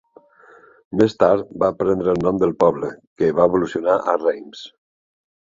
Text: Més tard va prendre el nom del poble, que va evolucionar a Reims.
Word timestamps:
Més 1.01 1.11
tard 1.23 1.51
va 1.63 1.69
prendre 1.81 2.15
el 2.15 2.23
nom 2.29 2.39
del 2.45 2.55
poble, 2.65 2.91
que 3.23 3.31
va 3.41 3.47
evolucionar 3.53 4.01
a 4.15 4.19
Reims. 4.25 4.67